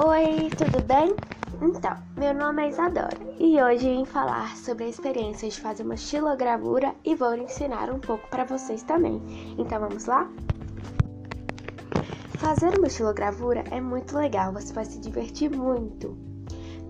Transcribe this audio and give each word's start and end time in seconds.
Oi, 0.00 0.48
tudo 0.56 0.80
bem? 0.84 1.12
Então, 1.60 1.96
meu 2.16 2.32
nome 2.32 2.62
é 2.62 2.68
Isadora 2.68 3.18
e 3.36 3.60
hoje 3.60 3.88
vim 3.88 4.04
falar 4.04 4.56
sobre 4.56 4.84
a 4.84 4.88
experiência 4.88 5.48
de 5.48 5.60
fazer 5.60 5.82
uma 5.82 5.96
xilogravura 5.96 6.94
e 7.04 7.16
vou 7.16 7.34
ensinar 7.34 7.90
um 7.90 7.98
pouco 7.98 8.28
para 8.28 8.44
vocês 8.44 8.84
também. 8.84 9.20
Então 9.58 9.80
vamos 9.80 10.06
lá? 10.06 10.30
Fazer 12.38 12.78
uma 12.78 12.88
xilogravura 12.88 13.64
é 13.72 13.80
muito 13.80 14.16
legal, 14.16 14.52
você 14.52 14.72
vai 14.72 14.84
se 14.84 15.00
divertir 15.00 15.50
muito. 15.50 16.16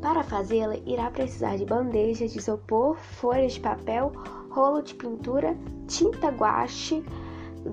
Para 0.03 0.23
fazê-la, 0.23 0.77
irá 0.85 1.11
precisar 1.11 1.57
de 1.57 1.65
bandeja 1.65 2.29
de 2.29 2.37
isopor, 2.37 2.99
folhas 2.99 3.55
de 3.55 3.61
papel, 3.61 4.13
rolo 4.51 4.83
de 4.83 4.95
pintura, 4.95 5.57
tinta 5.87 6.29
guache 6.29 7.03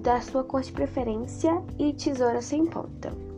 da 0.01 0.21
sua 0.21 0.45
cor 0.45 0.61
de 0.61 0.71
preferência 0.71 1.61
e 1.77 1.91
tesoura 1.91 2.41
sem 2.41 2.65
ponta. 2.65 3.34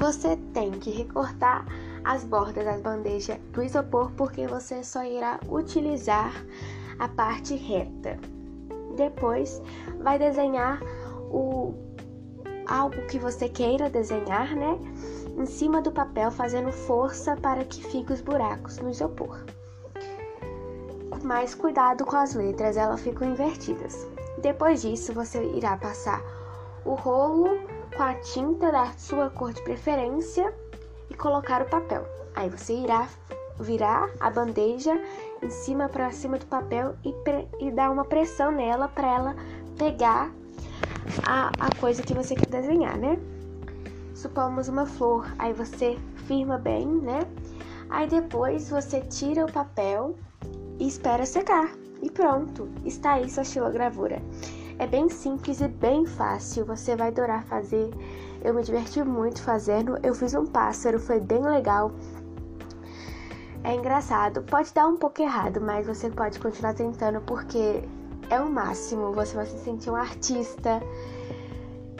Você 0.00 0.36
tem 0.54 0.70
que 0.70 0.90
recortar 0.90 1.66
as 2.04 2.22
bordas 2.22 2.64
das 2.64 2.80
bandejas 2.80 3.36
do 3.52 3.62
isopor 3.62 4.12
porque 4.12 4.46
você 4.46 4.84
só 4.84 5.02
irá 5.02 5.40
utilizar 5.48 6.32
a 7.00 7.08
parte 7.08 7.56
reta. 7.56 8.16
Depois 8.96 9.60
vai 10.00 10.16
desenhar 10.16 10.80
o 11.30 11.74
algo 12.68 13.06
que 13.06 13.18
você 13.18 13.48
queira 13.48 13.90
desenhar, 13.90 14.54
né? 14.54 14.78
Em 15.36 15.46
cima 15.46 15.82
do 15.82 15.90
papel, 15.90 16.30
fazendo 16.30 16.70
força 16.70 17.36
para 17.36 17.64
que 17.64 17.82
fiquem 17.82 18.14
os 18.14 18.20
buracos 18.20 18.78
no 18.78 18.90
isopor. 18.90 19.44
Mas 21.24 21.56
cuidado 21.56 22.04
com 22.04 22.16
as 22.16 22.34
letras, 22.34 22.76
elas 22.76 23.00
ficam 23.00 23.28
invertidas. 23.28 24.06
Depois 24.40 24.82
disso, 24.82 25.12
você 25.12 25.42
irá 25.54 25.76
passar 25.76 26.22
o 26.84 26.94
rolo 26.94 27.77
com 27.98 28.04
a 28.04 28.14
tinta 28.14 28.70
da 28.70 28.92
sua 28.92 29.28
cor 29.28 29.52
de 29.52 29.60
preferência 29.62 30.54
e 31.10 31.14
colocar 31.14 31.60
o 31.62 31.68
papel. 31.68 32.06
Aí 32.36 32.48
você 32.48 32.72
irá 32.72 33.08
virar 33.58 34.08
a 34.20 34.30
bandeja 34.30 34.92
em 35.42 35.50
cima 35.50 35.88
para 35.88 36.12
cima 36.12 36.38
do 36.38 36.46
papel 36.46 36.94
e, 37.04 37.12
e 37.58 37.72
dar 37.72 37.90
uma 37.90 38.04
pressão 38.04 38.52
nela 38.52 38.86
para 38.86 39.08
ela 39.08 39.36
pegar 39.76 40.32
a, 41.26 41.50
a 41.58 41.74
coisa 41.80 42.00
que 42.00 42.14
você 42.14 42.36
quer 42.36 42.46
desenhar, 42.46 42.96
né? 42.96 43.18
Supomos 44.14 44.68
uma 44.68 44.86
flor, 44.86 45.26
aí 45.36 45.52
você 45.52 45.98
firma 46.28 46.56
bem, 46.56 46.86
né? 46.86 47.22
Aí 47.90 48.06
depois 48.06 48.70
você 48.70 49.00
tira 49.00 49.44
o 49.44 49.52
papel 49.52 50.14
e 50.78 50.86
espera 50.86 51.26
secar. 51.26 51.72
E 52.00 52.08
pronto, 52.08 52.68
está 52.84 53.14
aí 53.14 53.28
sua 53.28 53.42
xilogravura. 53.42 54.22
É 54.78 54.86
bem 54.86 55.08
simples 55.08 55.60
e 55.60 55.66
bem 55.66 56.06
fácil, 56.06 56.64
você 56.64 56.94
vai 56.94 57.08
adorar 57.08 57.42
fazer. 57.44 57.90
Eu 58.44 58.54
me 58.54 58.62
diverti 58.62 59.02
muito 59.02 59.42
fazendo. 59.42 59.98
Eu 60.04 60.14
fiz 60.14 60.34
um 60.34 60.46
pássaro, 60.46 61.00
foi 61.00 61.18
bem 61.18 61.42
legal. 61.42 61.90
É 63.64 63.74
engraçado, 63.74 64.40
pode 64.44 64.72
dar 64.72 64.86
um 64.86 64.96
pouco 64.96 65.20
errado, 65.20 65.60
mas 65.60 65.84
você 65.84 66.08
pode 66.08 66.38
continuar 66.38 66.74
tentando 66.74 67.20
porque 67.22 67.82
é 68.30 68.40
o 68.40 68.48
máximo. 68.48 69.12
Você 69.14 69.34
vai 69.34 69.46
se 69.46 69.58
sentir 69.58 69.90
um 69.90 69.96
artista 69.96 70.80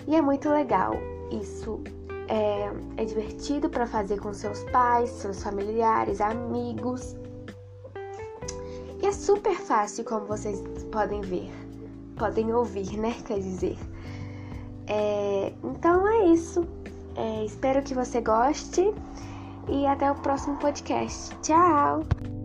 e 0.07 0.15
é 0.15 0.23
muito 0.23 0.49
legal. 0.49 0.95
Isso 1.33 1.83
é, 2.29 2.71
é 2.97 3.05
divertido 3.05 3.69
para 3.69 3.89
fazer 3.89 4.21
com 4.21 4.33
seus 4.33 4.63
pais, 4.71 5.11
seus 5.11 5.43
familiares, 5.43 6.21
amigos. 6.21 7.17
E 9.03 9.07
é 9.07 9.13
super 9.13 9.57
fácil, 9.57 10.05
como 10.05 10.27
vocês 10.27 10.63
podem 10.93 11.21
ver 11.23 11.68
podem 12.19 12.53
ouvir, 12.53 12.97
né? 12.99 13.15
Quer 13.27 13.39
dizer. 13.39 13.79
É, 14.87 15.53
então 15.63 16.07
é 16.09 16.27
isso. 16.27 16.67
É, 17.17 17.45
espero 17.45 17.83
que 17.83 17.95
você 17.95 18.21
goste 18.21 18.93
e 19.69 19.87
até 19.87 20.11
o 20.11 20.15
próximo 20.17 20.57
podcast. 20.57 21.37
Tchau! 21.43 22.38